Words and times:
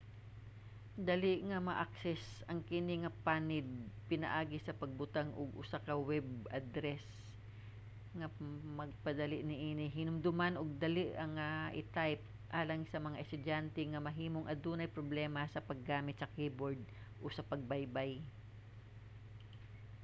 dali 1.09 1.33
nga 1.49 1.59
ma-access 1.67 2.23
ang 2.49 2.59
kini 2.69 2.95
nga 3.03 3.15
panid 3.25 3.67
pinaagi 4.09 4.57
sa 4.61 4.77
pagbutang 4.81 5.29
og 5.39 5.57
usa 5.63 5.77
ka 5.87 5.93
web 6.09 6.27
address 6.59 7.05
nga 8.17 8.27
magpadali 8.79 9.37
niini 9.49 9.85
hinumdoman 9.97 10.53
ug 10.61 10.69
dali 10.85 11.05
nga 11.37 11.49
i-type 11.81 12.23
alang 12.59 12.81
sa 12.87 12.99
mga 13.05 13.21
estudyante 13.23 13.81
nga 13.89 14.03
mahimong 14.07 14.47
adunay 14.53 14.89
problema 14.97 15.41
sa 15.53 15.63
paggamit 15.69 16.15
sa 16.17 16.31
keyboard 16.35 16.81
o 17.23 17.25
sa 17.37 17.45
pagbaybay 17.51 18.11